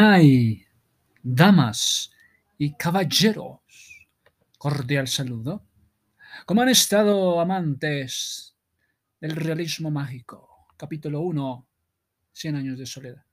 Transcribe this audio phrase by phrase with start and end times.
[0.00, 0.64] hay,
[1.22, 2.10] damas
[2.56, 3.60] y caballeros?
[4.56, 5.66] Cordial saludo.
[6.46, 8.56] ¿Cómo han estado amantes
[9.20, 10.68] del realismo mágico?
[10.78, 11.68] Capítulo 1,
[12.32, 13.26] Cien años de soledad.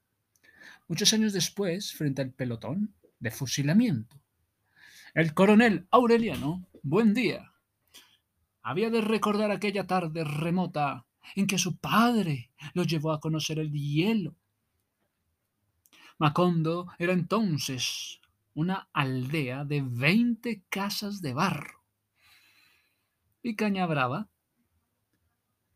[0.89, 4.21] Muchos años después, frente al pelotón de fusilamiento,
[5.14, 7.54] el coronel Aureliano, buen día,
[8.61, 13.71] había de recordar aquella tarde remota en que su padre lo llevó a conocer el
[13.71, 14.36] hielo
[16.20, 18.20] Macondo era entonces
[18.54, 21.84] una aldea de veinte casas de barro.
[23.44, 24.30] Y Cañabrava,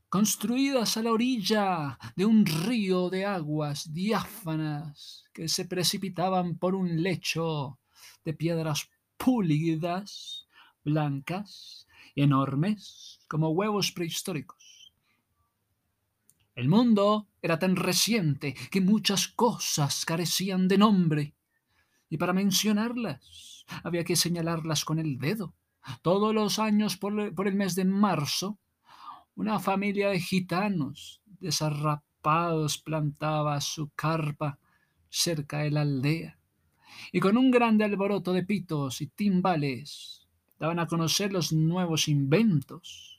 [0.09, 7.01] construidas a la orilla de un río de aguas diáfanas que se precipitaban por un
[7.01, 7.79] lecho
[8.25, 10.47] de piedras pulidas,
[10.83, 14.91] blancas y enormes como huevos prehistóricos.
[16.55, 21.33] El mundo era tan reciente que muchas cosas carecían de nombre.
[22.09, 25.53] Y para mencionarlas había que señalarlas con el dedo.
[26.01, 28.59] Todos los años por, el mes de marzo,
[29.35, 34.59] una familia de gitanos desarrapados plantaba su carpa
[35.09, 36.37] cerca de la aldea.
[37.11, 40.27] Y con un grande alboroto de pitos y timbales
[40.59, 43.17] daban a conocer los nuevos inventos.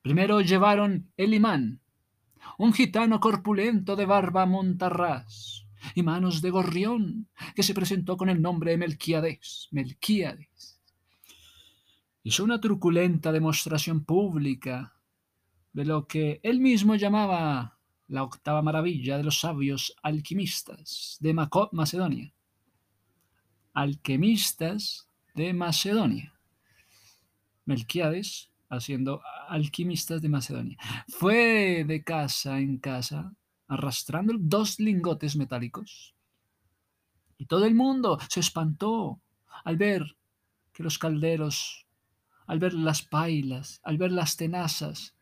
[0.00, 1.81] Primero llevaron el imán,
[2.58, 8.40] un gitano corpulento de barba montarrás y manos de gorrión, que se presentó con el
[8.40, 9.68] nombre de Melquiades.
[9.72, 10.80] Melquiades.
[12.22, 14.94] Hizo una truculenta demostración pública
[15.72, 21.34] de lo que él mismo llamaba la octava maravilla de los sabios alquimistas de
[21.72, 22.32] Macedonia.
[23.72, 26.38] Alquimistas de Macedonia.
[27.64, 30.78] Melquiades haciendo alquimistas de Macedonia.
[31.08, 33.34] Fue de casa en casa
[33.68, 36.14] arrastrando dos lingotes metálicos.
[37.38, 39.20] Y todo el mundo se espantó
[39.64, 40.16] al ver
[40.72, 41.86] que los calderos,
[42.46, 45.14] al ver las pailas, al ver las tenazas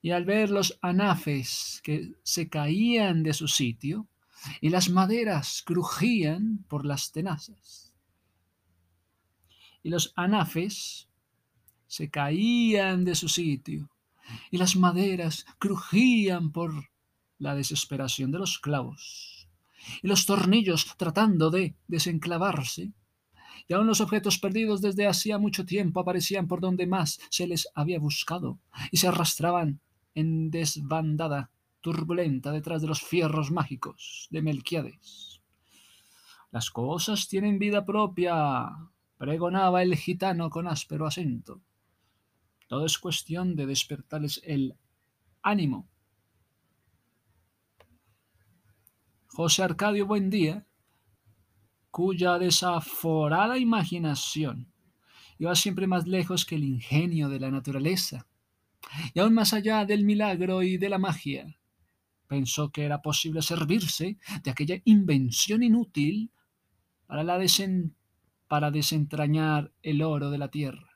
[0.00, 4.06] y al ver los anafes que se caían de su sitio
[4.60, 7.94] y las maderas crujían por las tenazas.
[9.82, 11.08] Y los anafes
[11.94, 13.88] se caían de su sitio
[14.50, 16.90] y las maderas crujían por
[17.38, 19.46] la desesperación de los clavos
[20.02, 22.90] y los tornillos tratando de desenclavarse
[23.68, 27.68] y aún los objetos perdidos desde hacía mucho tiempo aparecían por donde más se les
[27.76, 28.58] había buscado
[28.90, 29.78] y se arrastraban
[30.16, 35.42] en desbandada turbulenta detrás de los fierros mágicos de Melquiades.
[36.50, 38.66] Las cosas tienen vida propia,
[39.16, 41.60] pregonaba el gitano con áspero acento.
[42.68, 44.74] Todo es cuestión de despertarles el
[45.42, 45.88] ánimo.
[49.26, 50.66] José Arcadio Buendía,
[51.90, 54.72] cuya desaforada imaginación
[55.38, 58.26] iba siempre más lejos que el ingenio de la naturaleza,
[59.12, 61.56] y aún más allá del milagro y de la magia,
[62.26, 66.30] pensó que era posible servirse de aquella invención inútil
[67.06, 67.38] para, la
[68.48, 70.93] para desentrañar el oro de la tierra.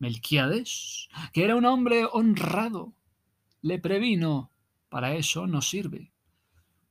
[0.00, 2.94] Melquiades, que era un hombre honrado,
[3.62, 4.50] le previno,
[4.88, 6.10] para eso no sirve.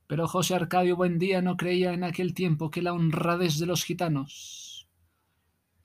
[0.07, 4.87] Pero José Arcadio Buendía no creía en aquel tiempo que la honradez de los gitanos.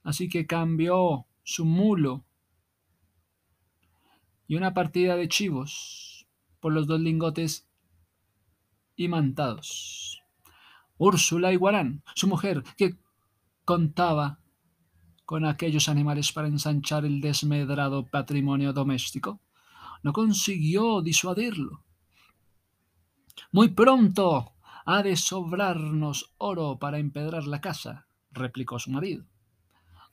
[0.03, 2.23] Así que cambió su mulo
[4.47, 6.27] y una partida de chivos
[6.59, 7.67] por los dos lingotes
[8.95, 10.21] imantados.
[10.97, 12.95] Úrsula Iguarán, su mujer, que
[13.65, 14.39] contaba
[15.25, 19.39] con aquellos animales para ensanchar el desmedrado patrimonio doméstico,
[20.03, 21.83] no consiguió disuadirlo.
[23.51, 24.53] Muy pronto
[24.85, 29.25] ha de sobrarnos oro para empedrar la casa, replicó su marido.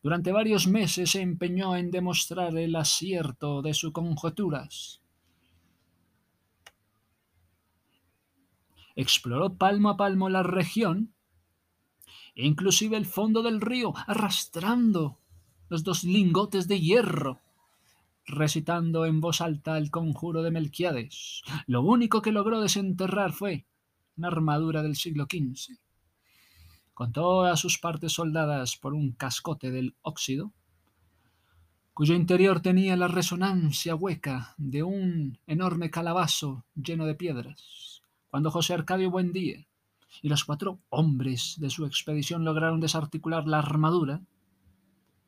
[0.02, 5.02] Durante varios meses se empeñó en demostrar el acierto de sus conjeturas.
[8.96, 11.14] Exploró palmo a palmo la región
[12.34, 15.18] inclusive el fondo del río, arrastrando
[15.68, 17.40] los dos lingotes de hierro,
[18.26, 21.42] recitando en voz alta el conjuro de Melquiades.
[21.66, 23.66] Lo único que logró desenterrar fue
[24.16, 25.78] una armadura del siglo XV,
[26.94, 30.52] con todas sus partes soldadas por un cascote del óxido,
[31.94, 38.02] cuyo interior tenía la resonancia hueca de un enorme calabazo lleno de piedras.
[38.28, 39.66] Cuando José Arcadio Buendía
[40.20, 44.20] y los cuatro hombres de su expedición lograron desarticular la armadura,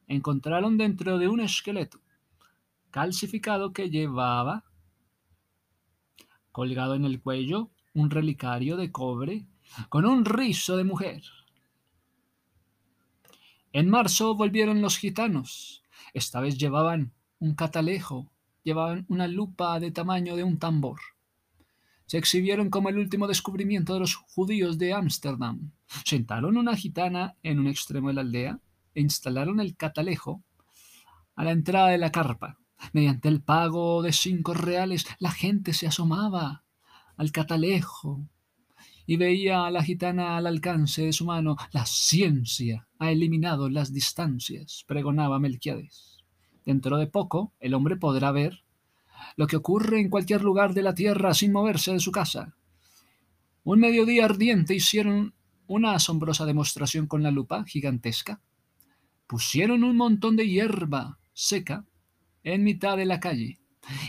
[0.06, 2.00] encontraron dentro de un esqueleto
[2.90, 4.64] calcificado que llevaba
[6.52, 9.48] colgado en el cuello un relicario de cobre
[9.88, 11.22] con un rizo de mujer.
[13.72, 15.82] En marzo volvieron los gitanos.
[16.12, 18.30] Esta vez llevaban un catalejo,
[18.62, 21.00] llevaban una lupa de tamaño de un tambor.
[22.06, 25.72] Se exhibieron como el último descubrimiento de los judíos de Ámsterdam.
[26.04, 28.60] Sentaron una gitana en un extremo de la aldea
[28.94, 30.42] e instalaron el catalejo
[31.34, 32.58] a la entrada de la carpa.
[32.92, 36.64] Mediante el pago de cinco reales, la gente se asomaba
[37.16, 38.28] al catalejo
[39.06, 41.56] y veía a la gitana al alcance de su mano.
[41.72, 46.24] La ciencia ha eliminado las distancias, pregonaba Melquiades.
[46.64, 48.63] Dentro de poco el hombre podrá ver
[49.36, 52.54] lo que ocurre en cualquier lugar de la tierra sin moverse de su casa.
[53.64, 55.34] Un mediodía ardiente hicieron
[55.66, 58.40] una asombrosa demostración con la lupa gigantesca.
[59.26, 61.84] Pusieron un montón de hierba seca
[62.42, 63.58] en mitad de la calle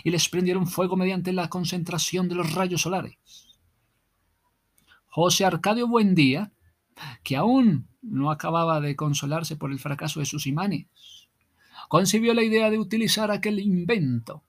[0.04, 3.18] y les prendieron fuego mediante la concentración de los rayos solares.
[5.07, 6.52] José Arcadio Buendía,
[7.24, 10.88] que aún no acababa de consolarse por el fracaso de sus imanes,
[11.88, 14.44] concibió la idea de utilizar aquel invento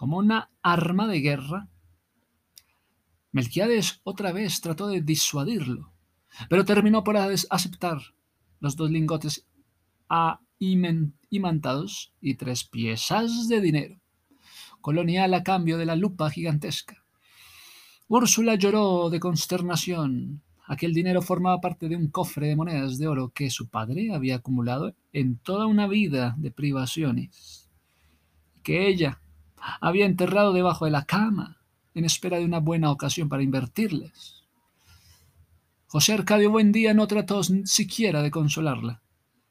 [0.00, 1.68] como una arma de guerra.
[3.32, 5.92] Melquiades otra vez trató de disuadirlo,
[6.48, 7.98] pero terminó por aceptar
[8.60, 9.46] los dos lingotes
[11.28, 14.00] imantados y tres piezas de dinero,
[14.80, 17.04] colonial a cambio de la lupa gigantesca.
[18.08, 20.40] Úrsula lloró de consternación.
[20.64, 24.36] Aquel dinero formaba parte de un cofre de monedas de oro que su padre había
[24.36, 27.68] acumulado en toda una vida de privaciones,
[28.62, 29.20] que ella
[29.80, 31.58] había enterrado debajo de la cama,
[31.94, 34.44] en espera de una buena ocasión para invertirles.
[35.86, 39.02] José Arcadio Buendía no trató siquiera de consolarla,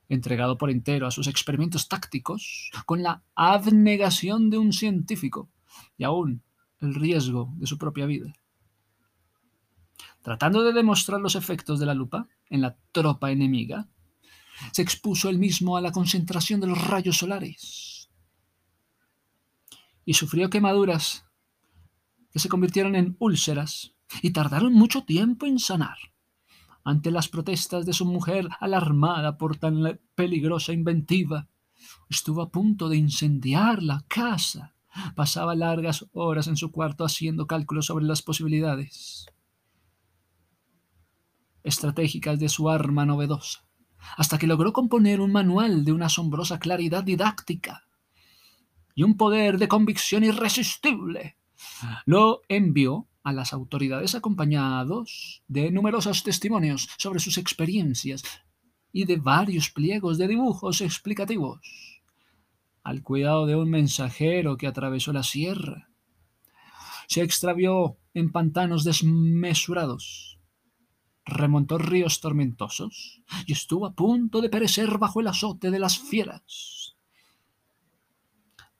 [0.08, 5.50] entregado por entero a sus experimentos tácticos, con la abnegación de un científico
[5.98, 6.42] y aún
[6.80, 8.34] el riesgo de su propia vida.
[10.22, 13.88] Tratando de demostrar los efectos de la lupa en la tropa enemiga,
[14.72, 17.89] se expuso él mismo a la concentración de los rayos solares
[20.10, 21.28] y sufrió quemaduras
[22.32, 26.00] que se convirtieron en úlceras y tardaron mucho tiempo en sanar.
[26.84, 31.48] Ante las protestas de su mujer, alarmada por tan peligrosa inventiva,
[32.10, 34.74] estuvo a punto de incendiar la casa.
[35.16, 39.28] Pasaba largas horas en su cuarto haciendo cálculos sobre las posibilidades
[41.62, 43.64] estratégicas de su arma novedosa,
[44.18, 47.84] hasta que logró componer un manual de una asombrosa claridad didáctica
[49.00, 51.38] y un poder de convicción irresistible.
[52.06, 58.24] Lo envió a las autoridades acompañados de numerosos testimonios sobre sus experiencias
[58.92, 61.62] y de varios pliegos de dibujos explicativos,
[62.84, 65.88] al cuidado de un mensajero que atravesó la sierra.
[67.08, 70.42] Se extravió en pantanos desmesurados,
[71.24, 76.79] remontó ríos tormentosos y estuvo a punto de perecer bajo el azote de las fieras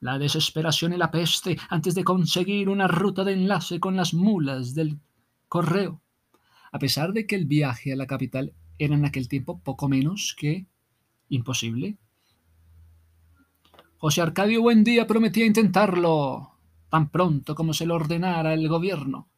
[0.00, 4.74] la desesperación y la peste antes de conseguir una ruta de enlace con las mulas
[4.74, 4.98] del
[5.48, 6.02] correo,
[6.72, 10.34] a pesar de que el viaje a la capital era en aquel tiempo poco menos
[10.38, 10.66] que
[11.28, 11.98] imposible.
[13.98, 16.52] José Arcadio Buendía prometía intentarlo
[16.88, 19.28] tan pronto como se lo ordenara el gobierno,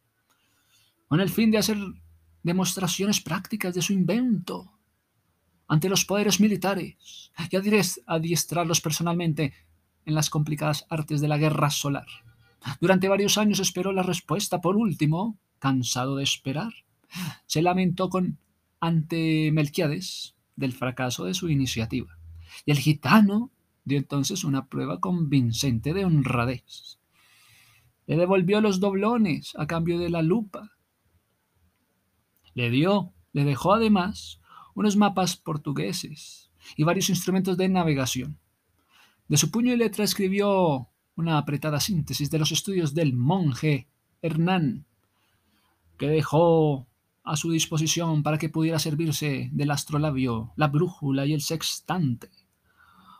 [1.07, 1.77] con el fin de hacer
[2.41, 4.71] demostraciones prácticas de su invento
[5.67, 7.55] ante los poderes militares y
[8.05, 9.53] adiestrarlos personalmente
[10.05, 12.07] en las complicadas artes de la guerra solar.
[12.79, 14.61] Durante varios años esperó la respuesta.
[14.61, 16.73] Por último, cansado de esperar,
[17.45, 18.37] se lamentó con
[18.79, 22.17] ante Melquiades del fracaso de su iniciativa.
[22.65, 23.51] Y el gitano
[23.85, 26.99] dio entonces una prueba convincente de honradez.
[28.05, 30.71] Le devolvió los doblones a cambio de la lupa.
[32.53, 34.41] Le dio, le dejó además
[34.75, 38.37] unos mapas portugueses y varios instrumentos de navegación.
[39.27, 43.87] De su puño y letra escribió una apretada síntesis de los estudios del monje
[44.21, 44.85] Hernán,
[45.97, 46.87] que dejó
[47.23, 52.29] a su disposición para que pudiera servirse del astrolabio, la brújula y el sextante.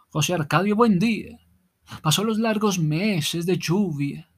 [0.10, 1.40] José Arcadio Buendía
[2.02, 4.30] pasó los largos meses de lluvia,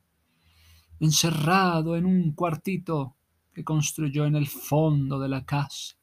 [0.99, 3.15] encerrado en un cuartito
[3.53, 5.95] que construyó en el fondo de la casa,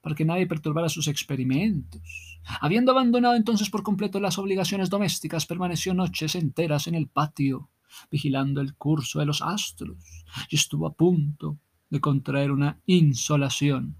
[0.00, 2.29] para que nadie perturbara sus experimentos.
[2.60, 7.70] Habiendo abandonado entonces por completo las obligaciones domésticas, permaneció noches enteras en el patio,
[8.10, 13.96] vigilando el curso de los astros, y estuvo a punto de contraer una insolación.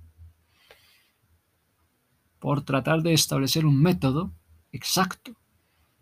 [2.39, 4.33] Por tratar de establecer un método
[4.73, 5.37] exacto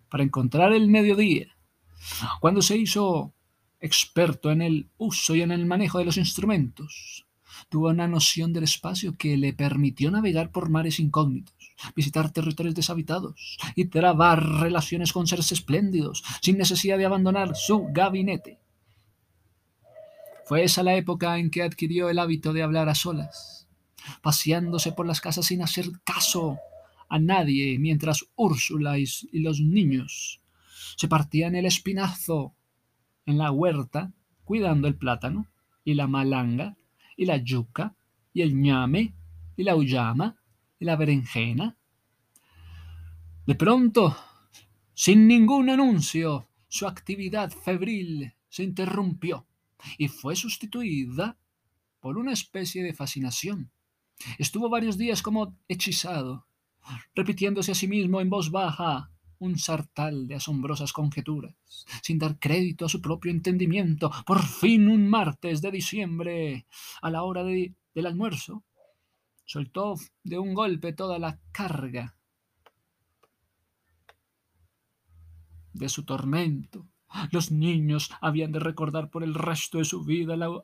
[0.08, 1.56] para encontrar el mediodía,
[2.40, 3.34] cuando se hizo
[3.80, 7.26] experto en el uso y en el manejo de los instrumentos.
[7.68, 11.54] Tuvo una noción del espacio que le permitió navegar por mares incógnitos,
[11.94, 18.58] visitar territorios deshabitados y trabar relaciones con seres espléndidos sin necesidad de abandonar su gabinete.
[20.46, 23.68] Fue esa la época en que adquirió el hábito de hablar a solas,
[24.22, 26.58] paseándose por las casas sin hacer caso
[27.10, 29.06] a nadie, mientras Úrsula y
[29.40, 30.40] los niños
[30.96, 32.54] se partían el espinazo
[33.26, 34.10] en la huerta,
[34.44, 35.46] cuidando el plátano
[35.84, 36.77] y la malanga
[37.18, 37.94] y la yuca
[38.32, 39.14] y el ñame
[39.56, 40.40] y la uyama
[40.78, 41.76] y la berenjena.
[43.44, 44.16] De pronto,
[44.94, 49.46] sin ningún anuncio, su actividad febril se interrumpió
[49.98, 51.36] y fue sustituida
[52.00, 53.70] por una especie de fascinación.
[54.38, 56.46] Estuvo varios días como hechizado,
[57.14, 61.54] repitiéndose a sí mismo en voz baja un sartal de asombrosas conjeturas,
[62.02, 64.10] sin dar crédito a su propio entendimiento.
[64.26, 66.66] Por fin un martes de diciembre,
[67.02, 68.64] a la hora del almuerzo,
[69.44, 72.16] soltó de un golpe toda la carga
[75.72, 76.88] de su tormento.
[77.30, 80.62] Los niños habían de recordar por el resto de su vida la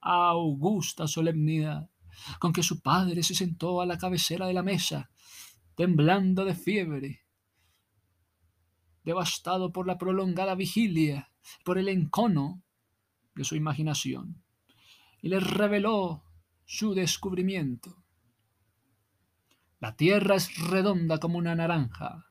[0.00, 1.90] augusta solemnidad
[2.38, 5.10] con que su padre se sentó a la cabecera de la mesa,
[5.74, 7.20] temblando de fiebre,
[9.08, 11.32] devastado por la prolongada vigilia,
[11.64, 12.62] por el encono
[13.34, 14.44] de su imaginación,
[15.22, 16.24] y les reveló
[16.66, 18.04] su descubrimiento.
[19.80, 22.26] La tierra es redonda como una naranja.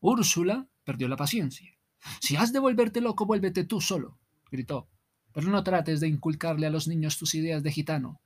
[0.00, 1.78] Úrsula perdió la paciencia.
[2.20, 4.18] Si has de volverte loco, vuélvete tú solo,
[4.50, 4.88] gritó.
[5.32, 8.20] Pero no trates de inculcarle a los niños tus ideas de gitano.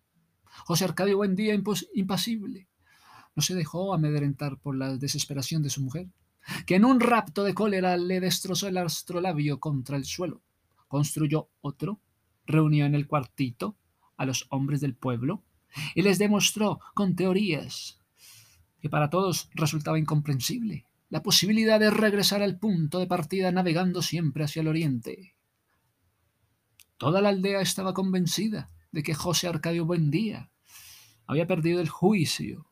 [0.64, 2.68] José Arcadio Buendía, impasible,
[3.36, 6.08] no se dejó amedrentar por la desesperación de su mujer
[6.66, 10.42] que en un rapto de cólera le destrozó el astrolabio contra el suelo.
[10.88, 12.00] Construyó otro,
[12.46, 13.76] reunió en el cuartito
[14.16, 15.42] a los hombres del pueblo
[15.94, 17.98] y les demostró con teorías
[18.80, 24.44] que para todos resultaba incomprensible la posibilidad de regresar al punto de partida navegando siempre
[24.44, 25.34] hacia el oriente.
[26.96, 30.50] Toda la aldea estaba convencida de que José Arcadio Buendía
[31.26, 32.70] había perdido el juicio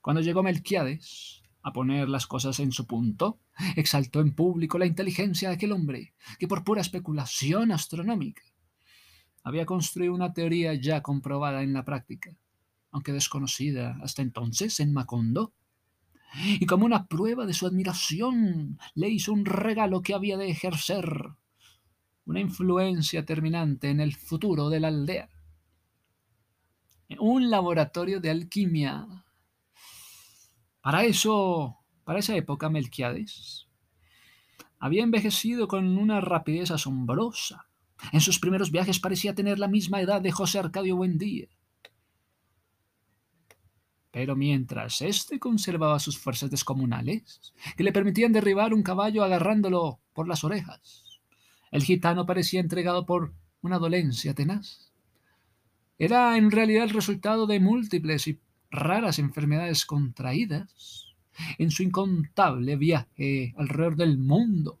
[0.00, 3.38] cuando llegó Melquiades a poner las cosas en su punto,
[3.76, 8.42] exaltó en público la inteligencia de aquel hombre, que por pura especulación astronómica
[9.42, 12.36] había construido una teoría ya comprobada en la práctica,
[12.90, 15.54] aunque desconocida hasta entonces en Macondo.
[16.60, 21.04] Y como una prueba de su admiración, le hizo un regalo que había de ejercer
[22.24, 25.28] una influencia terminante en el futuro de la aldea.
[27.18, 29.24] Un laboratorio de alquimia
[30.80, 33.70] para eso, para esa época, Melquiades
[34.80, 37.66] había envejecido con una rapidez asombrosa.
[38.12, 41.48] En sus primeros viajes parecía tener la misma edad de José Arcadio Buendía.
[44.10, 50.26] Pero mientras éste conservaba sus fuerzas descomunales, que le permitían derribar un caballo agarrándolo por
[50.26, 51.20] las orejas,
[51.70, 54.90] el gitano parecía entregado por una dolencia tenaz.
[55.98, 61.14] Era en realidad el resultado de múltiples y raras enfermedades contraídas
[61.58, 64.78] en su incontable viaje alrededor del mundo.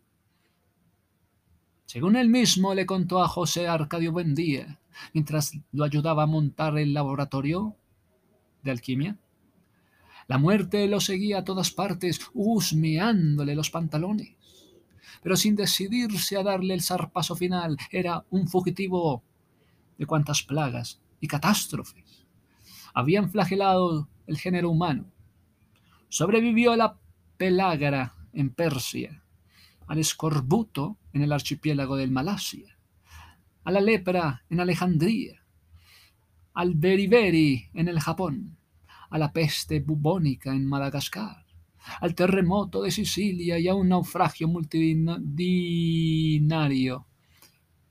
[1.86, 4.78] Según él mismo le contó a José Arcadio Buendía,
[5.12, 7.76] mientras lo ayudaba a montar el laboratorio
[8.62, 9.18] de alquimia,
[10.28, 14.36] la muerte lo seguía a todas partes, husmeándole los pantalones,
[15.22, 19.24] pero sin decidirse a darle el zarpazo final, era un fugitivo
[19.98, 22.20] de cuantas plagas y catástrofes
[22.94, 25.12] habían flagelado el género humano.
[26.08, 26.98] Sobrevivió a la
[27.36, 29.22] pelágara en Persia,
[29.86, 32.76] al escorbuto en el archipiélago del Malasia,
[33.64, 35.44] a la lepra en Alejandría,
[36.54, 38.56] al beriberi en el Japón,
[39.08, 41.44] a la peste bubónica en Madagascar,
[42.00, 47.06] al terremoto de Sicilia y a un naufragio multitudinario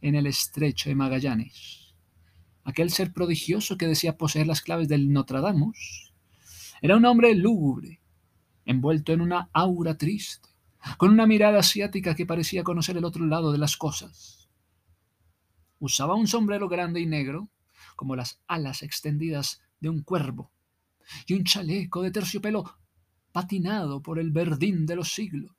[0.01, 1.78] en el estrecho de Magallanes
[2.69, 6.13] aquel ser prodigioso que decía poseer las claves del Nostradamus,
[6.81, 7.99] era un hombre lúgubre,
[8.65, 10.49] envuelto en una aura triste,
[10.97, 14.49] con una mirada asiática que parecía conocer el otro lado de las cosas.
[15.79, 17.49] Usaba un sombrero grande y negro,
[17.95, 20.51] como las alas extendidas de un cuervo,
[21.25, 22.77] y un chaleco de terciopelo
[23.31, 25.51] patinado por el verdín de los siglos.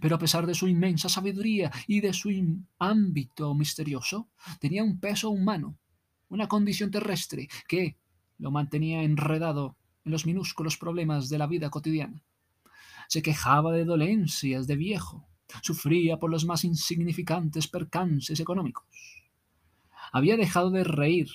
[0.00, 2.30] Pero a pesar de su inmensa sabiduría y de su
[2.78, 4.28] ámbito misterioso,
[4.60, 5.78] tenía un peso humano
[6.28, 7.96] una condición terrestre que
[8.38, 12.22] lo mantenía enredado en los minúsculos problemas de la vida cotidiana.
[13.08, 15.28] Se quejaba de dolencias de viejo
[15.62, 18.86] Sufría por los más insignificantes percances económicos.
[20.12, 21.28] Había dejado de reír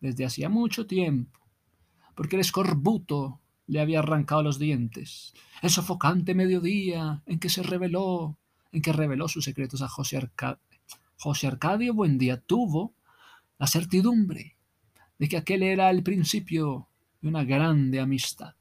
[0.00, 1.40] desde hacía mucho tiempo,
[2.14, 5.32] porque el escorbuto le había arrancado los dientes.
[5.62, 8.38] El sofocante mediodía en que se reveló,
[8.72, 10.60] en que reveló sus secretos a José Arcadio.
[11.18, 12.94] José Arcadio Buendía tuvo
[13.58, 14.56] la certidumbre
[15.18, 16.88] de que aquel era el principio
[17.20, 18.54] de una grande amistad.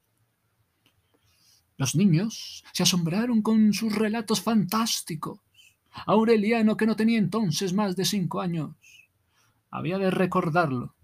[1.77, 5.39] Los niños se asombraron con sus relatos fantásticos.
[6.05, 8.75] Aureliano, que no tenía entonces más de cinco años,
[9.69, 10.95] había de recordarlo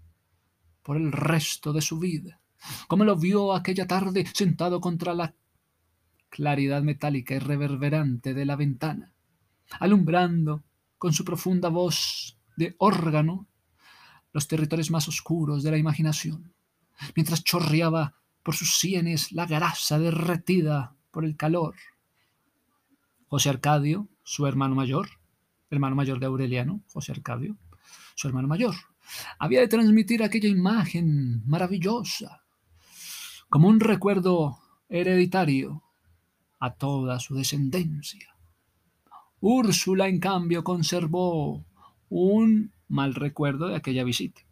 [0.82, 2.40] por el resto de su vida,
[2.88, 5.34] como lo vio aquella tarde sentado contra la
[6.30, 9.12] claridad metálica y reverberante de la ventana,
[9.78, 10.64] alumbrando
[10.96, 13.46] con su profunda voz de órgano
[14.32, 16.52] los territorios más oscuros de la imaginación,
[17.14, 21.74] mientras chorreaba por sus sienes la grasa derretida por el calor.
[23.28, 25.08] José Arcadio, su hermano mayor,
[25.70, 27.56] hermano mayor de Aureliano, José Arcadio,
[28.14, 28.74] su hermano mayor,
[29.38, 32.42] había de transmitir aquella imagen maravillosa
[33.48, 34.58] como un recuerdo
[34.88, 35.82] hereditario
[36.58, 38.34] a toda su descendencia.
[39.40, 41.64] Úrsula, en cambio, conservó
[42.08, 44.42] un mal recuerdo de aquella visita,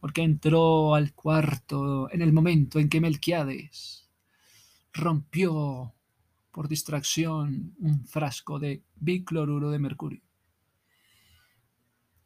[0.00, 4.10] porque entró al cuarto en el momento en que Melquiades
[4.92, 5.94] rompió
[6.50, 10.22] por distracción un frasco de bicloruro de mercurio.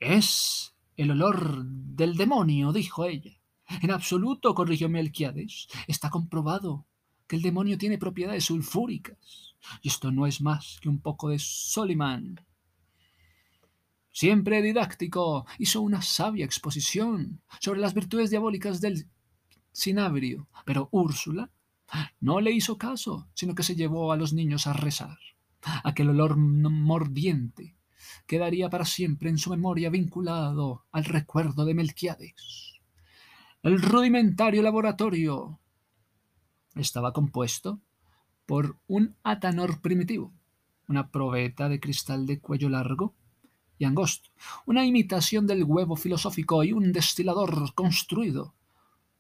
[0.01, 3.39] Es el olor del demonio, dijo ella.
[3.83, 5.69] En absoluto, corrigió Melquiades.
[5.87, 6.87] Está comprobado
[7.27, 9.57] que el demonio tiene propiedades sulfúricas.
[9.83, 12.41] Y esto no es más que un poco de Soliman
[14.19, 19.07] siempre didáctico, hizo una sabia exposición sobre las virtudes diabólicas del
[19.71, 21.53] cinabrio, pero Úrsula
[22.19, 25.17] no le hizo caso, sino que se llevó a los niños a rezar.
[25.85, 27.77] Aquel olor mordiente
[28.27, 32.81] quedaría para siempre en su memoria vinculado al recuerdo de Melquiades.
[33.63, 35.61] El rudimentario laboratorio
[36.75, 37.81] estaba compuesto
[38.47, 40.33] por un atanor primitivo,
[40.89, 43.15] una probeta de cristal de cuello largo,
[43.79, 44.31] y angosto,
[44.67, 48.55] una imitación del huevo filosófico y un destilador construido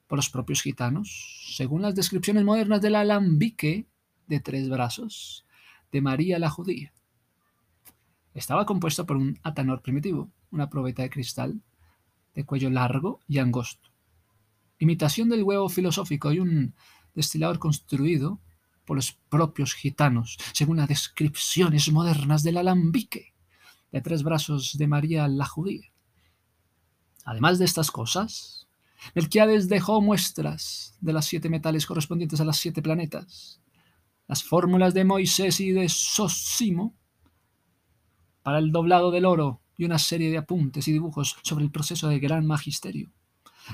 [0.08, 3.86] por los propios gitanos, según las descripciones modernas del alambique
[4.26, 5.46] de tres brazos
[5.92, 6.92] de María la judía.
[8.34, 11.62] Estaba compuesto por un atanor primitivo, una probeta de cristal
[12.34, 13.90] de cuello largo y angosto,
[14.78, 16.74] imitación del huevo filosófico y un
[17.14, 18.40] destilador construido
[18.84, 23.34] por los propios gitanos, según las descripciones modernas del alambique
[23.92, 25.92] de tres brazos de María la judía.
[27.24, 28.68] Además de estas cosas,
[29.14, 33.60] Melquiades dejó muestras de las siete metales correspondientes a las siete planetas,
[34.26, 36.94] las fórmulas de Moisés y de Sosimo
[38.42, 42.08] para el doblado del oro y una serie de apuntes y dibujos sobre el proceso
[42.08, 43.12] de gran magisterio,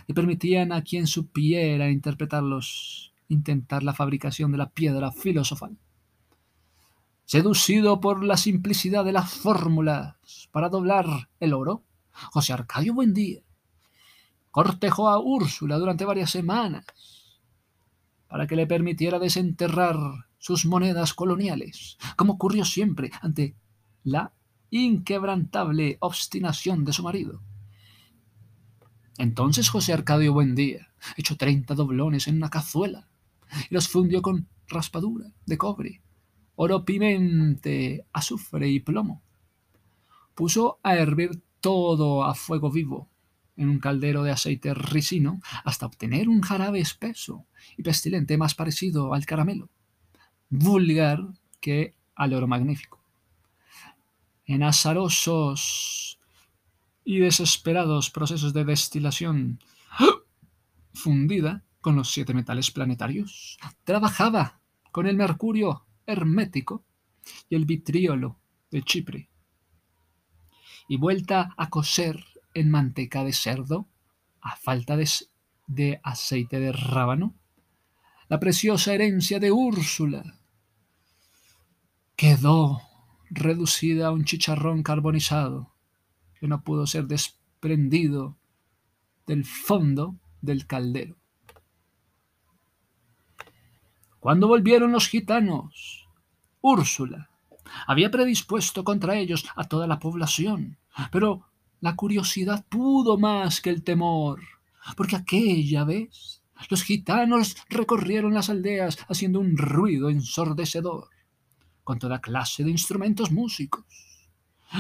[0.07, 5.77] que permitían a quien supiera interpretarlos intentar la fabricación de la piedra filosofal.
[7.27, 10.17] Seducido por la simplicidad de las fórmulas
[10.53, 11.83] para doblar el oro,
[12.33, 13.41] José Arcadio Buendía
[14.51, 16.85] cortejó a Úrsula durante varias semanas
[18.29, 19.97] para que le permitiera desenterrar
[20.39, 23.57] sus monedas coloniales, como ocurrió siempre ante
[24.05, 24.33] la
[24.71, 27.41] inquebrantable obstinación de su marido.
[29.19, 33.09] Entonces José Arcadio Buendía echó treinta doblones en una cazuela
[33.71, 36.03] y los fundió con raspadura de cobre
[36.57, 39.23] oro pimente, azufre y plomo.
[40.35, 43.09] Puso a hervir todo a fuego vivo
[43.57, 49.15] en un caldero de aceite ricino hasta obtener un jarabe espeso y pestilente más parecido
[49.15, 49.71] al caramelo,
[50.51, 51.21] vulgar
[51.61, 53.01] que al oro magnífico.
[54.45, 56.19] En azarosos
[57.05, 59.61] y desesperados procesos de destilación
[60.93, 66.85] fundida con los siete metales planetarios, trabajaba con el mercurio hermético
[67.49, 68.39] y el vitriolo
[68.71, 69.29] de Chipre.
[70.89, 73.89] Y vuelta a coser en manteca de cerdo,
[74.41, 75.09] a falta de,
[75.67, 77.35] de aceite de rábano,
[78.29, 80.39] la preciosa herencia de Úrsula
[82.17, 82.81] quedó
[83.31, 85.75] reducida a un chicharrón carbonizado
[86.39, 88.37] que no pudo ser desprendido
[89.27, 91.17] del fondo del caldero.
[94.25, 96.09] Cuando volvieron los gitanos,
[96.63, 97.29] Úrsula
[97.87, 100.79] había predispuesto contra ellos a toda la población,
[101.13, 101.43] pero
[101.81, 104.41] la curiosidad pudo más que el temor,
[104.97, 111.11] porque aquella vez los gitanos recorrieron las aldeas haciendo un ruido ensordecedor.
[111.83, 113.85] con toda clase de instrumentos músicos,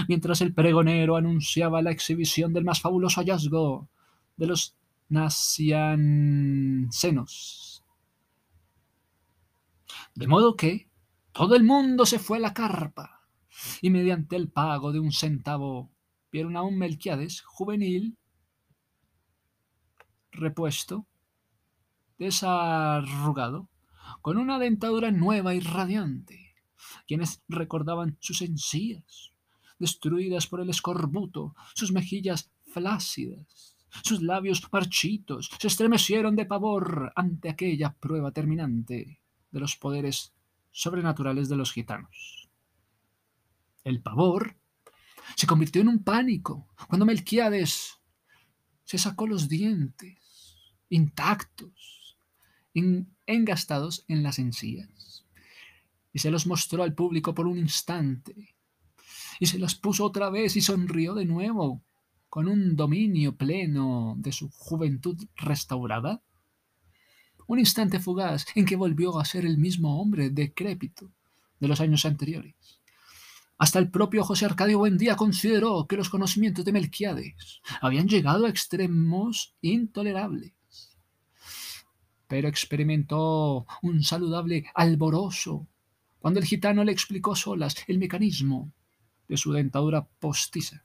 [0.09, 3.90] mientras el pregonero anunciaba la exhibición del más fabuloso hallazgo
[4.38, 4.74] de los
[5.11, 7.73] naciancenos.
[10.14, 10.88] De modo que
[11.33, 13.27] todo el mundo se fue a la carpa
[13.83, 15.90] y mediante el pago de un centavo
[16.31, 18.16] vieron a un Melquiades juvenil
[20.31, 21.07] repuesto,
[22.16, 23.68] desarrugado,
[24.20, 26.55] con una dentadura nueva y radiante,
[27.09, 29.33] quienes recordaban sus encías,
[29.81, 37.48] destruidas por el escorbuto, sus mejillas flácidas, sus labios marchitos, se estremecieron de pavor ante
[37.48, 39.23] aquella prueba terminante
[39.54, 40.34] de los poderes
[40.72, 42.50] sobrenaturales de los gitanos.
[43.84, 44.56] El pavor
[45.36, 48.00] se convirtió en un pánico cuando Melquiades
[48.84, 50.18] se sacó los dientes
[50.90, 52.18] intactos,
[53.26, 55.24] engastados en las encías,
[56.12, 58.54] y se los mostró al público por un instante,
[59.40, 61.82] y se los puso otra vez y sonrió de nuevo,
[62.28, 66.22] con un dominio pleno de su juventud restaurada.
[67.46, 71.11] Un instante fugaz en que volvió a ser el mismo hombre decrépito
[71.61, 72.54] de los años anteriores.
[73.59, 78.48] Hasta el propio José Arcadio Buendía consideró que los conocimientos de Melquiades habían llegado a
[78.48, 80.54] extremos intolerables
[82.26, 85.68] pero experimentó un saludable alboroso
[86.18, 88.72] cuando el gitano le explicó solas el mecanismo
[89.28, 90.85] de su dentadura postiza.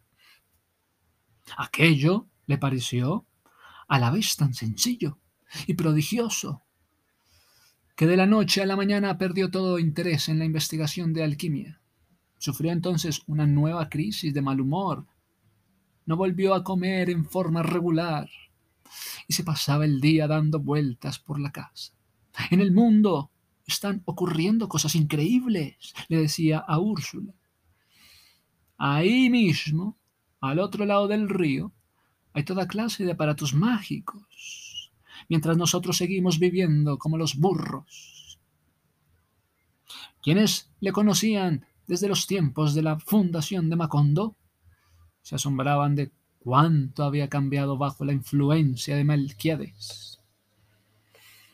[1.58, 3.26] Aquello le pareció
[3.88, 5.19] a la vez tan sencillo
[5.68, 6.64] y prodigioso
[7.96, 11.82] que de la noche a la mañana perdió todo interés en la investigación de alquimia.
[12.38, 15.06] Sufrió entonces una nueva crisis de mal humor.
[16.06, 18.30] No volvió a comer en forma regular
[19.28, 21.94] y se pasaba el día dando vueltas por la casa.
[22.52, 23.32] En el mundo
[23.68, 27.34] están ocurriendo cosas increíbles, le decía a Úrsula.
[28.78, 29.98] Ahí mismo,
[30.40, 31.74] al otro lado del río,
[32.32, 34.24] hay toda clase de aparatos mágicos,
[35.28, 38.40] mientras nosotros seguimos viviendo como los burros.
[40.22, 44.36] Quienes le conocían desde los tiempos de la fundación de Macondo
[45.22, 50.20] se asombraban de cuánto había cambiado bajo la influencia de Melquiades.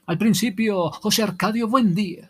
[0.05, 2.29] Al principio, José Arcadio Buendía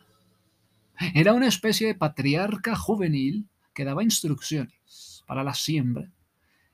[1.13, 6.10] era una especie de patriarca juvenil que daba instrucciones para la siembra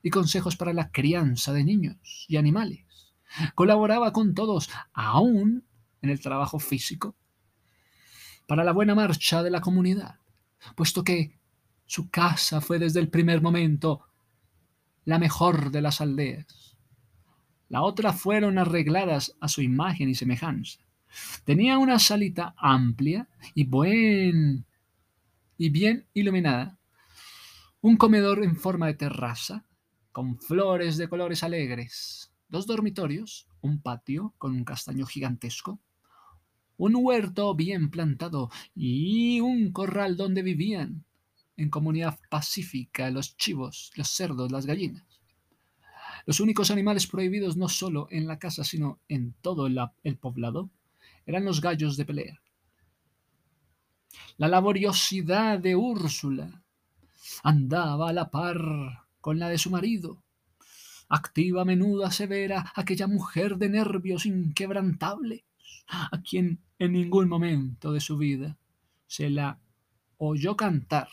[0.03, 2.90] y consejos para la crianza de niños y animales.
[3.55, 5.65] Colaboraba con todos, aún
[6.01, 7.15] en el trabajo físico,
[8.47, 10.19] para la buena marcha de la comunidad,
[10.75, 11.39] puesto que
[11.85, 14.05] su casa fue desde el primer momento
[15.05, 16.77] la mejor de las aldeas.
[17.69, 20.79] La otra fueron arregladas a su imagen y semejanza.
[21.43, 23.67] Tenía una salita amplia y
[25.57, 26.79] y bien iluminada,
[27.81, 29.65] un comedor en forma de terraza,
[30.11, 35.79] con flores de colores alegres, dos dormitorios, un patio con un castaño gigantesco,
[36.77, 41.05] un huerto bien plantado y un corral donde vivían
[41.57, 45.05] en comunidad pacífica los chivos, los cerdos, las gallinas.
[46.25, 50.69] Los únicos animales prohibidos no solo en la casa, sino en todo el, poblado,
[51.25, 52.41] eran los gallos de pelea.
[54.37, 56.63] La laboriosidad de Úrsula
[57.43, 60.23] andaba a la par con la de su marido.
[61.13, 65.43] Activa, menuda, severa, aquella mujer de nervios inquebrantables,
[65.87, 68.57] a quien en ningún momento de su vida
[69.07, 69.59] se la
[70.17, 71.09] oyó cantar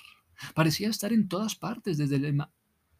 [0.55, 2.35] Parecía estar en todas partes, desde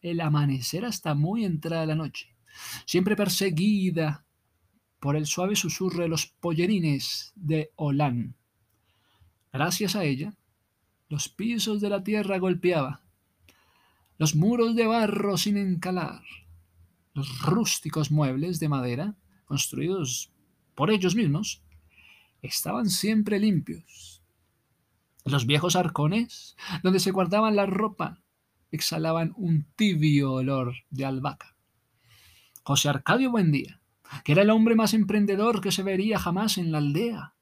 [0.03, 2.35] el, amanecer hasta muy entrada la noche,
[2.85, 4.25] siempre perseguida
[4.99, 8.35] por el suave susurro de los pollerines de Olán.
[9.53, 10.35] Gracias a ella,
[11.09, 13.03] los pisos de la tierra golpeaba,
[14.19, 16.23] los muros de barro sin encalar,
[17.19, 20.31] los rústicos muebles de madera, construidos
[20.77, 21.65] por ellos mismos,
[22.43, 24.23] estaban siempre limpios,
[25.25, 28.23] los viejos arcones, donde se guardaban la ropa,
[28.71, 31.57] exhalaban un tibio olor de albahaca.
[32.63, 33.81] José Arcadio Buendía,
[34.23, 37.35] que era el hombre más emprendedor que se vería jamás en la aldea,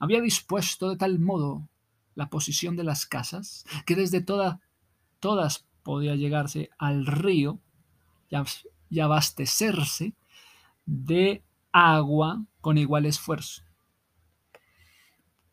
[0.00, 1.68] había dispuesto de tal modo
[2.16, 4.60] la posición de las casas que desde toda,
[5.20, 7.60] todas podía llegarse al río
[8.92, 10.12] y abastecerse
[10.84, 13.62] de agua con igual esfuerzo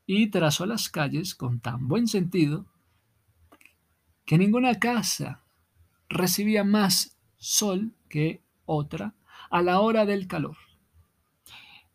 [0.06, 2.66] y trazó las calles con tan buen sentido
[4.26, 5.42] que ninguna casa
[6.10, 9.14] recibía más sol que otra
[9.50, 10.58] a la hora del calor.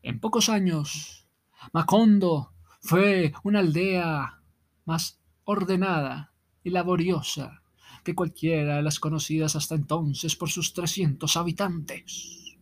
[0.01, 1.27] En pocos años,
[1.75, 4.41] Macondo fue una aldea
[4.87, 7.64] más ordenada y laboriosa
[8.05, 12.57] que cualquiera de las conocidas hasta entonces por sus trescientos habitantes.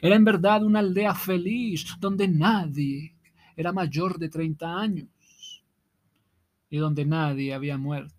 [0.00, 3.14] Era en verdad una aldea feliz donde nadie
[3.56, 5.08] era mayor de treinta años
[6.70, 8.14] y donde nadie había muerto.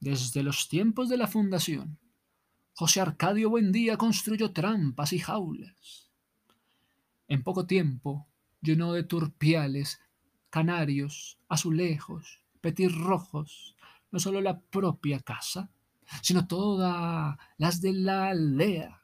[0.00, 1.98] Desde los tiempos de la fundación,
[2.74, 6.10] José Arcadio Buendía construyó trampas y jaulas.
[7.28, 8.26] En poco tiempo
[8.60, 10.00] llenó de turpiales,
[10.52, 13.74] canarios, azulejos, petirrojos,
[14.10, 15.70] no solo la propia casa,
[16.20, 19.00] sino todas las de la aldea.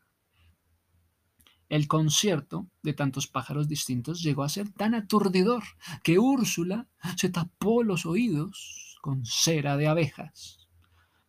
[1.71, 5.65] El concierto de tantos pájaros distintos llegó a ser tan aturdidor
[6.03, 10.69] que Úrsula se tapó los oídos con cera de abejas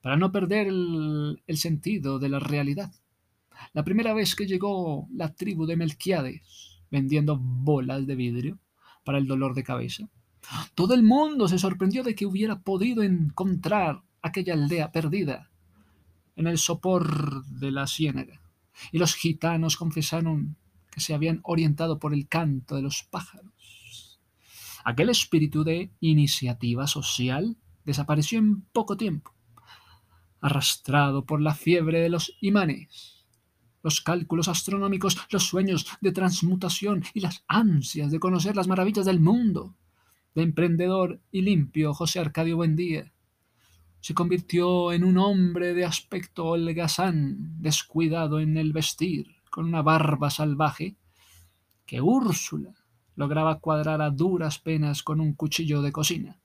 [0.02, 2.92] para no perder el, sentido de la realidad.
[3.72, 8.60] La primera vez que llegó la tribu de Melquiades vendiendo bolas de vidrio
[9.10, 10.08] para el dolor de cabeza,
[10.76, 15.50] todo el mundo se sorprendió de que hubiera podido encontrar aquella aldea perdida
[16.36, 18.40] en el sopor de la ciénaga
[18.92, 20.58] y los gitanos confesaron
[20.92, 24.20] que se habían orientado por el canto de los pájaros.
[24.86, 29.34] Aquel espíritu de iniciativa social desapareció en poco tiempo,
[30.40, 33.19] arrastrado por la fiebre de los imanes,
[33.82, 39.20] los cálculos astronómicos, los sueños de transmutación y las ansias de conocer las maravillas del
[39.20, 39.76] mundo.
[40.36, 43.12] De emprendedor y limpio José Arcadio Buendía
[44.02, 50.30] se convirtió en un hombre de aspecto holgazán, descuidado en el vestir, con una barba
[50.30, 50.96] salvaje,
[51.86, 52.74] que Úrsula
[53.16, 56.40] lograba cuadrar a duras penas con un cuchillo de cocina.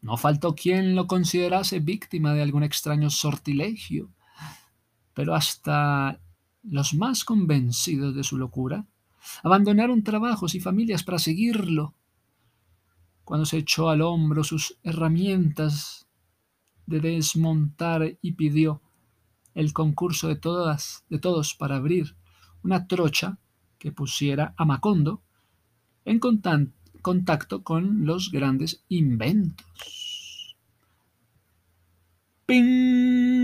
[0.00, 4.10] No faltó quien lo considerase víctima de algún extraño sortilegio,
[5.14, 6.20] pero hasta
[6.62, 8.86] los más convencidos de su locura
[9.42, 11.94] abandonaron trabajos y familias para seguirlo
[13.24, 16.06] cuando se echó al hombro sus herramientas
[16.86, 18.82] de desmontar y pidió
[19.54, 22.16] el concurso de todas de todos para abrir
[22.62, 23.38] una trocha
[23.78, 25.22] que pusiera a Macondo
[26.04, 30.56] en contacto con los grandes inventos.
[32.46, 33.43] ¡Ping!